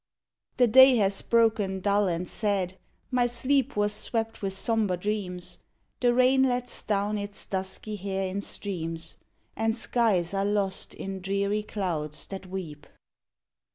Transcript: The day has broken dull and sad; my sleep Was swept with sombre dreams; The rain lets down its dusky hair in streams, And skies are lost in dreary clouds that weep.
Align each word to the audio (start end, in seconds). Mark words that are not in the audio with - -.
The 0.57 0.65
day 0.65 0.95
has 0.95 1.21
broken 1.21 1.79
dull 1.79 2.07
and 2.07 2.27
sad; 2.27 2.75
my 3.11 3.27
sleep 3.27 3.75
Was 3.75 3.93
swept 3.93 4.41
with 4.41 4.55
sombre 4.57 4.97
dreams; 4.97 5.59
The 5.99 6.11
rain 6.11 6.41
lets 6.41 6.81
down 6.81 7.19
its 7.19 7.45
dusky 7.45 7.97
hair 7.97 8.27
in 8.27 8.41
streams, 8.41 9.17
And 9.55 9.77
skies 9.77 10.33
are 10.33 10.43
lost 10.43 10.95
in 10.95 11.21
dreary 11.21 11.61
clouds 11.61 12.25
that 12.29 12.47
weep. 12.47 12.87